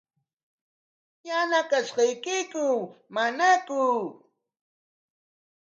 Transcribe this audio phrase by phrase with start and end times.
[1.27, 2.65] ¿Yanaqashqaykiku
[3.13, 3.81] manaku?